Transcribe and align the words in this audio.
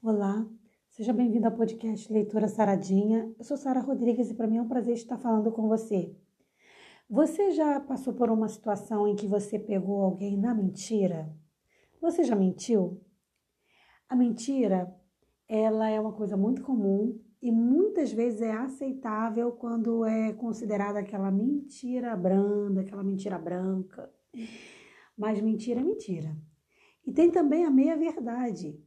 Olá, 0.00 0.48
seja 0.90 1.12
bem-vindo 1.12 1.48
ao 1.48 1.56
podcast 1.56 2.12
Leitura 2.12 2.46
Saradinha. 2.46 3.34
Eu 3.36 3.44
sou 3.44 3.56
Sara 3.56 3.80
Rodrigues 3.80 4.30
e 4.30 4.34
para 4.34 4.46
mim 4.46 4.58
é 4.58 4.62
um 4.62 4.68
prazer 4.68 4.94
estar 4.94 5.18
falando 5.18 5.50
com 5.50 5.66
você. 5.66 6.14
Você 7.10 7.50
já 7.50 7.80
passou 7.80 8.14
por 8.14 8.30
uma 8.30 8.48
situação 8.48 9.08
em 9.08 9.16
que 9.16 9.26
você 9.26 9.58
pegou 9.58 10.00
alguém 10.00 10.38
na 10.38 10.54
mentira? 10.54 11.28
Você 12.00 12.22
já 12.22 12.36
mentiu? 12.36 13.02
A 14.08 14.14
mentira, 14.14 14.94
ela 15.48 15.90
é 15.90 15.98
uma 15.98 16.12
coisa 16.12 16.36
muito 16.36 16.62
comum 16.62 17.20
e 17.42 17.50
muitas 17.50 18.12
vezes 18.12 18.40
é 18.40 18.52
aceitável 18.52 19.50
quando 19.50 20.04
é 20.04 20.32
considerada 20.32 21.00
aquela 21.00 21.32
mentira 21.32 22.16
branda, 22.16 22.82
aquela 22.82 23.02
mentira 23.02 23.36
branca. 23.36 24.08
Mas 25.16 25.40
mentira 25.40 25.80
é 25.80 25.84
mentira. 25.84 26.36
E 27.04 27.12
tem 27.12 27.32
também 27.32 27.64
a 27.64 27.70
meia-verdade, 27.70 28.80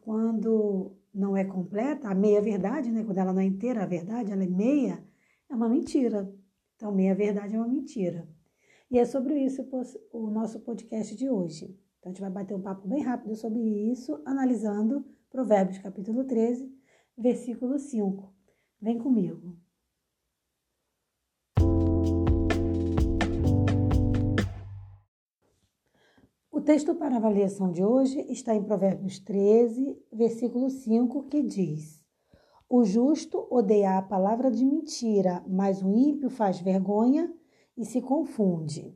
quando 0.00 0.96
não 1.12 1.36
é 1.36 1.44
completa, 1.44 2.08
a 2.08 2.14
meia-verdade, 2.14 2.90
né? 2.90 3.04
quando 3.04 3.18
ela 3.18 3.32
não 3.32 3.40
é 3.40 3.44
inteira, 3.44 3.82
a 3.82 3.86
verdade, 3.86 4.32
ela 4.32 4.44
é 4.44 4.48
meia, 4.48 5.04
é 5.48 5.54
uma 5.54 5.68
mentira. 5.68 6.32
Então, 6.76 6.92
meia-verdade 6.92 7.54
é 7.54 7.58
uma 7.58 7.68
mentira. 7.68 8.28
E 8.90 8.98
é 8.98 9.04
sobre 9.04 9.38
isso 9.38 9.68
o 10.12 10.30
nosso 10.30 10.60
podcast 10.60 11.14
de 11.14 11.28
hoje. 11.28 11.78
Então, 11.98 12.10
a 12.10 12.14
gente 12.14 12.20
vai 12.20 12.30
bater 12.30 12.54
um 12.54 12.62
papo 12.62 12.88
bem 12.88 13.02
rápido 13.02 13.36
sobre 13.36 13.60
isso, 13.60 14.20
analisando 14.24 15.04
Provérbios 15.30 15.78
capítulo 15.78 16.24
13, 16.24 16.72
versículo 17.16 17.78
5. 17.78 18.32
Vem 18.80 18.98
comigo. 18.98 19.56
O 26.60 26.62
texto 26.62 26.94
para 26.94 27.16
avaliação 27.16 27.72
de 27.72 27.82
hoje 27.82 28.20
está 28.28 28.54
em 28.54 28.62
Provérbios 28.62 29.18
13, 29.18 29.96
versículo 30.12 30.68
5, 30.68 31.22
que 31.22 31.42
diz: 31.42 32.04
O 32.68 32.84
justo 32.84 33.48
odeia 33.50 33.96
a 33.96 34.02
palavra 34.02 34.50
de 34.50 34.62
mentira, 34.62 35.42
mas 35.48 35.82
o 35.82 35.96
ímpio 35.96 36.28
faz 36.28 36.60
vergonha 36.60 37.32
e 37.78 37.86
se 37.86 38.02
confunde. 38.02 38.94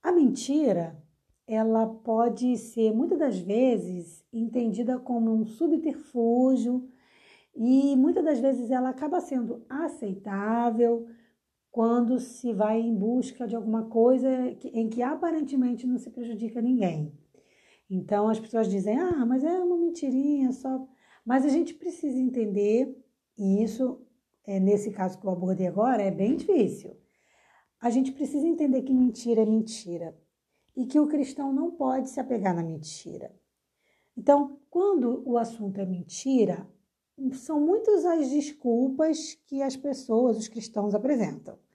A 0.00 0.12
mentira, 0.12 0.96
ela 1.44 1.88
pode 1.88 2.56
ser 2.56 2.94
muitas 2.94 3.18
das 3.18 3.40
vezes 3.40 4.24
entendida 4.32 5.00
como 5.00 5.32
um 5.32 5.44
subterfúgio 5.44 6.88
e 7.52 7.96
muitas 7.96 8.24
das 8.24 8.38
vezes 8.38 8.70
ela 8.70 8.90
acaba 8.90 9.20
sendo 9.20 9.66
aceitável, 9.68 11.04
quando 11.76 12.18
se 12.18 12.54
vai 12.54 12.80
em 12.80 12.94
busca 12.94 13.46
de 13.46 13.54
alguma 13.54 13.84
coisa 13.84 14.26
em 14.72 14.88
que 14.88 15.02
aparentemente 15.02 15.86
não 15.86 15.98
se 15.98 16.08
prejudica 16.08 16.62
ninguém. 16.62 17.12
Então 17.90 18.30
as 18.30 18.40
pessoas 18.40 18.70
dizem: 18.70 18.98
ah, 18.98 19.26
mas 19.26 19.44
é 19.44 19.62
uma 19.62 19.76
mentirinha 19.76 20.52
só. 20.52 20.88
Mas 21.22 21.44
a 21.44 21.50
gente 21.50 21.74
precisa 21.74 22.18
entender, 22.18 22.96
e 23.36 23.62
isso, 23.62 24.00
é, 24.46 24.58
nesse 24.58 24.90
caso 24.90 25.18
que 25.20 25.26
eu 25.26 25.30
abordei 25.30 25.66
agora, 25.66 26.02
é 26.02 26.10
bem 26.10 26.36
difícil. 26.36 26.96
A 27.78 27.90
gente 27.90 28.10
precisa 28.10 28.46
entender 28.46 28.80
que 28.80 28.94
mentira 28.94 29.42
é 29.42 29.46
mentira 29.46 30.16
e 30.74 30.86
que 30.86 30.98
o 30.98 31.06
cristão 31.06 31.52
não 31.52 31.72
pode 31.72 32.08
se 32.08 32.18
apegar 32.18 32.56
na 32.56 32.62
mentira. 32.62 33.36
Então, 34.16 34.58
quando 34.70 35.22
o 35.26 35.36
assunto 35.36 35.78
é 35.78 35.84
mentira, 35.84 36.66
são 37.32 37.60
muitas 37.60 38.06
as 38.06 38.30
desculpas 38.30 39.34
que 39.44 39.60
as 39.60 39.76
pessoas, 39.76 40.38
os 40.38 40.48
cristãos, 40.48 40.94
apresentam. 40.94 41.65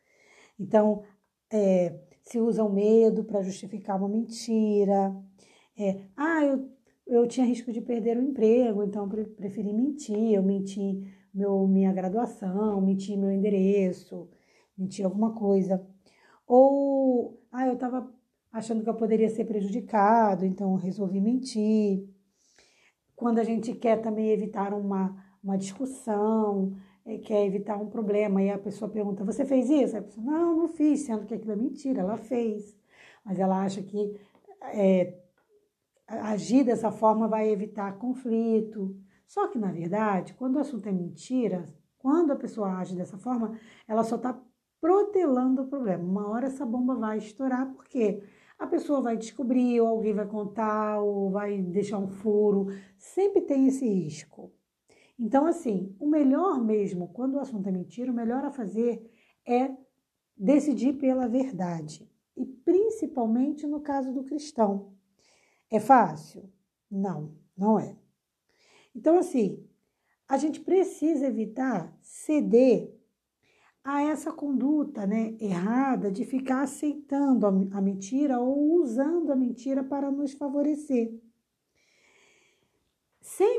Então, 0.60 1.04
é, 1.52 2.00
se 2.22 2.40
usa 2.40 2.64
o 2.64 2.72
medo 2.72 3.24
para 3.24 3.42
justificar 3.42 3.98
uma 3.98 4.10
mentira. 4.10 5.16
É, 5.78 6.02
ah, 6.16 6.44
eu, 6.46 6.70
eu 7.08 7.28
tinha 7.28 7.46
risco 7.46 7.72
de 7.72 7.82
perder 7.82 8.18
o 8.18 8.24
emprego, 8.24 8.84
então 8.84 9.10
preferi 9.10 9.74
mentir. 9.74 10.34
Eu 10.34 10.44
menti 10.44 11.04
meu, 11.34 11.68
minha 11.68 11.92
graduação, 11.92 12.82
menti 12.82 13.18
meu 13.18 13.32
endereço, 13.32 14.30
menti 14.78 15.04
alguma 15.04 15.34
coisa. 15.34 15.86
Ou, 16.48 17.42
ah, 17.52 17.68
eu 17.68 17.74
estava 17.74 18.14
achando 18.52 18.84
que 18.84 18.90
eu 18.90 18.96
poderia 18.96 19.30
ser 19.30 19.46
prejudicado, 19.46 20.46
então 20.46 20.76
resolvi 20.76 21.22
mentir. 21.22 22.08
Quando 23.16 23.40
a 23.40 23.44
gente 23.44 23.74
quer 23.74 24.02
também 24.02 24.32
evitar 24.32 24.74
uma, 24.74 25.16
uma 25.44 25.58
discussão, 25.58 26.76
quer 27.24 27.46
evitar 27.46 27.78
um 27.78 27.90
problema, 27.90 28.42
e 28.42 28.50
a 28.50 28.58
pessoa 28.58 28.90
pergunta: 28.90 29.24
Você 29.24 29.46
fez 29.46 29.70
isso? 29.70 29.98
A 29.98 30.02
pessoa: 30.02 30.26
Não, 30.26 30.56
não 30.56 30.68
fiz, 30.68 31.02
sendo 31.02 31.26
que 31.26 31.34
aquilo 31.34 31.54
é 31.54 31.56
mentira, 31.56 32.02
ela 32.02 32.18
fez. 32.18 32.76
Mas 33.26 33.40
ela 33.40 33.64
acha 33.64 33.82
que 33.82 34.20
é, 34.74 35.18
agir 36.08 36.64
dessa 36.64 36.92
forma 36.92 37.28
vai 37.28 37.50
evitar 37.50 37.98
conflito. 37.98 38.96
Só 39.28 39.48
que, 39.48 39.58
na 39.58 39.72
verdade, 39.72 40.34
quando 40.34 40.58
o 40.58 40.60
assunto 40.60 40.88
é 40.88 40.92
mentira, 40.92 41.66
quando 41.98 42.32
a 42.32 42.36
pessoa 42.36 42.78
age 42.78 42.96
dessa 42.96 43.18
forma, 43.18 43.58
ela 43.88 44.04
só 44.04 44.16
está 44.16 44.38
protelando 44.80 45.62
o 45.62 45.68
problema. 45.68 46.04
Uma 46.04 46.30
hora 46.30 46.48
essa 46.48 46.66
bomba 46.66 46.96
vai 46.96 47.18
estourar, 47.20 47.72
porque 47.74 48.24
a 48.58 48.68
pessoa 48.68 49.02
vai 49.02 49.16
descobrir, 49.16 49.80
ou 49.80 49.88
alguém 49.88 50.14
vai 50.14 50.28
contar, 50.28 51.00
ou 51.00 51.30
vai 51.30 51.62
deixar 51.62 52.00
um 52.00 52.08
furo. 52.08 52.68
Sempre 52.98 53.42
tem 53.42 53.68
esse 53.68 53.88
risco. 53.88 54.52
Então, 55.22 55.46
assim, 55.46 55.96
o 56.00 56.08
melhor 56.08 56.60
mesmo, 56.60 57.10
quando 57.10 57.36
o 57.36 57.40
assunto 57.40 57.70
é 57.70 57.72
mentira, 57.72 58.12
o 58.12 58.16
melhor 58.16 58.44
a 58.44 58.50
fazer 58.50 59.08
é 59.48 59.70
decidir 60.36 60.94
pela 60.94 61.28
verdade. 61.28 62.12
E 62.36 62.44
principalmente 62.44 63.68
no 63.68 63.82
caso 63.82 64.12
do 64.12 64.24
cristão. 64.24 64.96
É 65.70 65.80
fácil? 65.80 66.52
Não, 66.90 67.36
não 67.56 67.80
é. 67.80 67.96
Então, 68.96 69.20
assim, 69.20 69.64
a 70.28 70.38
gente 70.38 70.60
precisa 70.60 71.28
evitar 71.28 71.96
ceder 72.02 72.92
a 73.84 74.02
essa 74.02 74.32
conduta 74.32 75.06
né, 75.06 75.36
errada 75.40 76.12
de 76.12 76.26
ficar 76.26 76.64
aceitando 76.64 77.46
a 77.46 77.80
mentira 77.80 78.40
ou 78.40 78.82
usando 78.82 79.32
a 79.32 79.36
mentira 79.36 79.84
para 79.84 80.10
nos 80.10 80.34
favorecer. 80.34 81.14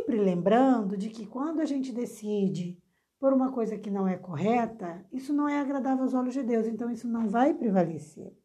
Sempre 0.03 0.19
lembrando 0.19 0.97
de 0.97 1.09
que 1.09 1.25
quando 1.25 1.61
a 1.61 1.65
gente 1.65 1.93
decide 1.93 2.77
por 3.21 3.33
uma 3.33 3.53
coisa 3.53 3.79
que 3.79 3.89
não 3.89 4.09
é 4.09 4.17
correta, 4.17 5.07
isso 5.13 5.33
não 5.33 5.49
é 5.49 5.61
agradável 5.61 6.03
aos 6.03 6.13
olhos 6.13 6.35
de 6.35 6.43
Deus, 6.43 6.67
então 6.67 6.91
isso 6.91 7.07
não 7.07 7.29
vai 7.29 7.55
prevalecer. 7.55 8.37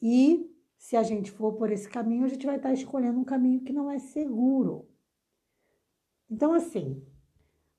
E 0.00 0.48
se 0.76 0.96
a 0.96 1.02
gente 1.02 1.32
for 1.32 1.54
por 1.54 1.72
esse 1.72 1.88
caminho, 1.88 2.24
a 2.24 2.28
gente 2.28 2.46
vai 2.46 2.54
estar 2.54 2.72
escolhendo 2.72 3.18
um 3.18 3.24
caminho 3.24 3.62
que 3.62 3.72
não 3.72 3.90
é 3.90 3.98
seguro. 3.98 4.88
Então, 6.30 6.52
assim, 6.52 7.02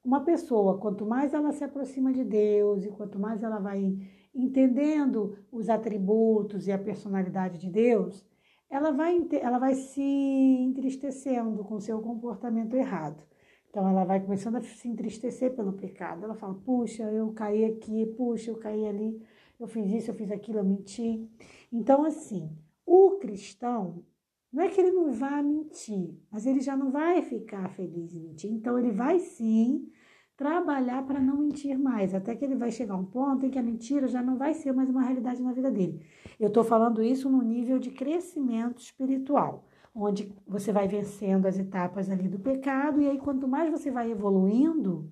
uma 0.03 0.25
pessoa, 0.25 0.79
quanto 0.79 1.05
mais 1.05 1.33
ela 1.33 1.53
se 1.53 1.63
aproxima 1.63 2.11
de 2.11 2.25
Deus 2.25 2.83
e 2.83 2.91
quanto 2.91 3.17
mais 3.17 3.41
ela 3.41 3.59
vai 3.59 3.97
entendendo 4.35 5.37
os 5.49 5.69
atributos 5.69 6.67
e 6.67 6.73
a 6.73 6.77
personalidade 6.77 7.57
de 7.57 7.69
Deus, 7.69 8.27
ela 8.69 8.91
vai, 8.91 9.19
ela 9.41 9.57
vai 9.57 9.75
se 9.75 10.01
entristecendo 10.01 11.63
com 11.63 11.79
seu 11.79 12.01
comportamento 12.01 12.75
errado. 12.75 13.23
Então 13.69 13.87
ela 13.87 14.03
vai 14.03 14.19
começando 14.19 14.55
a 14.55 14.61
se 14.61 14.87
entristecer 14.87 15.55
pelo 15.55 15.73
pecado. 15.73 16.23
Ela 16.23 16.35
fala: 16.35 16.55
puxa, 16.55 17.03
eu 17.03 17.31
caí 17.33 17.65
aqui, 17.65 18.05
puxa, 18.17 18.51
eu 18.51 18.57
caí 18.57 18.87
ali, 18.87 19.21
eu 19.59 19.67
fiz 19.67 19.91
isso, 19.91 20.11
eu 20.11 20.15
fiz 20.15 20.31
aquilo, 20.31 20.59
eu 20.59 20.63
menti. 20.63 21.27
Então, 21.71 22.03
assim, 22.03 22.49
o 22.85 23.17
cristão, 23.19 24.03
não 24.51 24.63
é 24.63 24.69
que 24.69 24.81
ele 24.81 24.91
não 24.91 25.11
vá 25.11 25.41
mentir, 25.43 26.17
mas 26.31 26.45
ele 26.45 26.59
já 26.61 26.75
não 26.75 26.91
vai 26.91 27.21
ficar 27.21 27.69
feliz 27.69 28.15
em 28.15 28.21
mentir. 28.21 28.51
Então, 28.51 28.79
ele 28.79 28.91
vai 28.91 29.19
sim 29.19 29.91
trabalhar 30.39 31.05
para 31.05 31.19
não 31.19 31.35
mentir 31.35 31.77
mais, 31.77 32.15
até 32.15 32.33
que 32.33 32.45
ele 32.45 32.55
vai 32.55 32.71
chegar 32.71 32.93
a 32.93 32.97
um 32.97 33.03
ponto 33.03 33.45
em 33.45 33.49
que 33.49 33.59
a 33.59 33.61
mentira 33.61 34.07
já 34.07 34.21
não 34.23 34.37
vai 34.37 34.53
ser 34.53 34.71
mais 34.71 34.89
uma 34.89 35.01
realidade 35.01 35.43
na 35.43 35.51
vida 35.51 35.69
dele. 35.69 36.01
Eu 36.39 36.47
estou 36.47 36.63
falando 36.63 37.03
isso 37.03 37.29
no 37.29 37.41
nível 37.41 37.77
de 37.77 37.91
crescimento 37.91 38.79
espiritual, 38.79 39.65
onde 39.93 40.33
você 40.47 40.71
vai 40.71 40.87
vencendo 40.87 41.45
as 41.45 41.59
etapas 41.59 42.09
ali 42.09 42.29
do 42.29 42.39
pecado, 42.39 43.01
e 43.01 43.09
aí 43.09 43.17
quanto 43.17 43.49
mais 43.49 43.69
você 43.69 43.91
vai 43.91 44.09
evoluindo, 44.11 45.11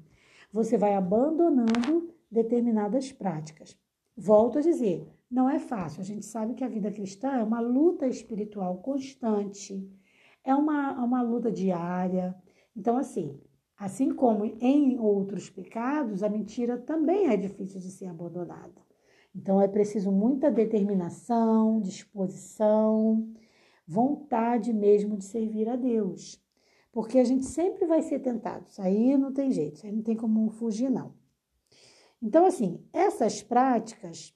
você 0.50 0.78
vai 0.78 0.96
abandonando 0.96 2.10
determinadas 2.32 3.12
práticas. 3.12 3.78
Volto 4.16 4.60
a 4.60 4.62
dizer, 4.62 5.06
não 5.30 5.50
é 5.50 5.60
fácil. 5.60 6.00
A 6.00 6.06
gente 6.06 6.26
sabe 6.26 6.54
que 6.54 6.64
a 6.64 6.70
vida 6.70 6.90
cristã 6.90 7.32
é 7.32 7.44
uma 7.44 7.60
luta 7.60 8.08
espiritual 8.08 8.78
constante, 8.78 9.92
é 10.42 10.56
uma, 10.56 10.94
uma 11.04 11.22
luta 11.22 11.52
diária. 11.52 12.34
Então, 12.74 12.96
assim, 12.96 13.38
Assim 13.78 14.10
como 14.12 14.44
em 14.60 14.98
outros 15.00 15.50
pecados, 15.50 16.24
a 16.24 16.30
mentira 16.30 16.78
também 16.80 17.28
é 17.28 17.38
difícil 17.38 17.80
de 17.80 17.92
ser 17.92 18.08
abandonada. 18.08 18.82
Então 19.36 19.62
é 19.62 19.68
preciso 19.68 20.12
muita 20.12 20.50
determinação, 20.50 21.80
disposição, 21.80 23.32
vontade 23.88 24.74
mesmo 24.74 25.16
de 25.16 25.26
servir 25.26 25.70
a 25.70 25.76
Deus. 25.76 26.42
Porque 26.92 27.20
a 27.20 27.24
gente 27.24 27.46
sempre 27.46 27.86
vai 27.86 28.02
ser 28.02 28.20
tentado. 28.20 28.66
Isso 28.68 28.82
aí 28.82 29.16
não 29.16 29.32
tem 29.32 29.52
jeito, 29.52 29.76
isso 29.76 29.86
aí 29.86 29.92
não 29.92 30.02
tem 30.02 30.16
como 30.16 30.50
fugir, 30.50 30.90
não. 30.90 31.14
Então, 32.20 32.48
assim, 32.48 32.84
essas 32.92 33.44
práticas, 33.44 34.36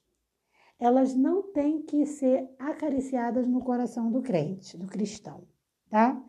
elas 0.78 1.16
não 1.16 1.42
têm 1.52 1.82
que 1.82 2.06
ser 2.06 2.48
acariciadas 2.56 3.48
no 3.48 3.60
coração 3.60 4.10
do 4.10 4.22
crente, 4.22 4.76
do 4.76 4.86
cristão, 4.86 5.42
tá? 5.90 6.22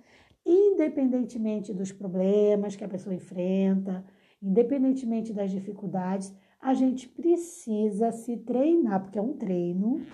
Independentemente 0.45 1.73
dos 1.73 1.91
problemas 1.91 2.75
que 2.75 2.83
a 2.83 2.89
pessoa 2.89 3.15
enfrenta, 3.15 4.05
independentemente 4.41 5.33
das 5.33 5.51
dificuldades, 5.51 6.33
a 6.59 6.73
gente 6.73 7.07
precisa 7.09 8.11
se 8.11 8.37
treinar, 8.37 9.01
porque 9.01 9.19
é 9.19 9.21
um 9.21 9.33
treino, 9.33 10.05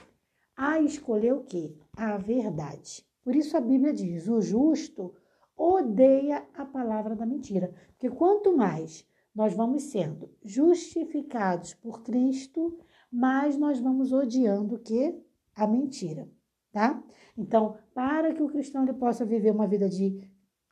a 0.56 0.80
escolher 0.82 1.34
o 1.34 1.44
quê? 1.44 1.76
A 1.96 2.18
verdade. 2.18 3.06
Por 3.24 3.36
isso 3.36 3.56
a 3.56 3.62
Bíblia 3.62 3.94
diz: 3.94 4.28
o 4.28 4.42
justo 4.42 5.14
odeia 5.56 6.46
a 6.54 6.66
palavra 6.66 7.16
da 7.16 7.26
mentira. 7.26 7.74
Porque 7.90 8.10
quanto 8.10 8.56
mais 8.56 9.06
nós 9.36 9.54
vamos 9.54 9.84
sendo 9.84 10.30
justificados 10.44 11.74
por 11.74 12.02
Cristo, 12.02 12.78
mais 13.12 13.58
nós 13.58 13.80
vamos 13.80 14.12
odiando 14.12 14.76
o 14.76 14.80
que? 14.80 15.22
A 15.56 15.68
mentira, 15.68 16.30
tá? 16.72 17.02
Então, 17.38 17.78
para 17.94 18.34
que 18.34 18.44
o 18.44 18.50
cristão 18.50 18.84
ele 18.84 18.94
possa 18.94 19.26
viver 19.26 19.52
uma 19.52 19.68
vida 19.68 19.88
de 19.88 20.22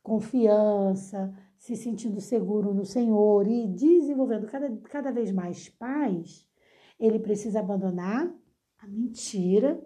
confiança, 0.02 1.34
se 1.58 1.76
sentindo 1.76 2.20
seguro 2.20 2.72
no 2.72 2.84
Senhor 2.84 3.46
e 3.46 3.66
desenvolvendo 3.66 4.46
cada, 4.46 4.74
cada 4.78 5.12
vez 5.12 5.32
mais 5.32 5.68
paz, 5.68 6.46
ele 6.98 7.18
precisa 7.18 7.60
abandonar 7.60 8.32
a 8.78 8.86
mentira, 8.86 9.80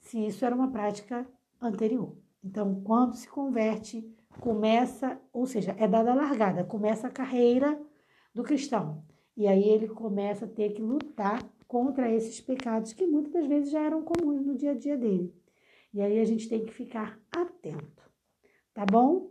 se 0.00 0.26
isso 0.26 0.44
era 0.44 0.54
uma 0.54 0.70
prática 0.70 1.26
anterior. 1.60 2.16
Então, 2.42 2.82
quando 2.82 3.14
se 3.14 3.28
converte, 3.28 4.04
começa, 4.40 5.20
ou 5.32 5.46
seja, 5.46 5.76
é 5.78 5.86
dada 5.86 6.12
a 6.12 6.14
largada, 6.14 6.64
começa 6.64 7.06
a 7.06 7.10
carreira 7.10 7.80
do 8.34 8.42
cristão. 8.42 9.04
E 9.36 9.46
aí 9.46 9.68
ele 9.68 9.88
começa 9.88 10.44
a 10.44 10.48
ter 10.48 10.70
que 10.70 10.82
lutar 10.82 11.42
contra 11.66 12.10
esses 12.10 12.40
pecados 12.40 12.92
que 12.92 13.06
muitas 13.06 13.32
das 13.32 13.46
vezes 13.46 13.70
já 13.70 13.80
eram 13.80 14.02
comuns 14.02 14.44
no 14.44 14.54
dia 14.54 14.72
a 14.72 14.74
dia 14.74 14.96
dele. 14.96 15.34
E 15.92 16.00
aí 16.00 16.18
a 16.18 16.24
gente 16.24 16.48
tem 16.48 16.64
que 16.64 16.72
ficar 16.72 17.20
atento. 17.30 18.10
Tá 18.72 18.86
bom? 18.86 19.30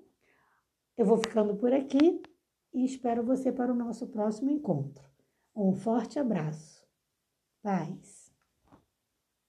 Eu 0.96 1.06
vou 1.06 1.18
ficando 1.18 1.56
por 1.56 1.74
aqui 1.74 2.22
e 2.74 2.86
espero 2.86 3.24
você 3.24 3.52
para 3.52 3.72
o 3.72 3.76
nosso 3.76 4.08
próximo 4.08 4.52
encontro. 4.52 5.04
Um 5.56 5.74
forte 5.74 6.20
abraço. 6.20 6.86
Paz. 7.64 8.21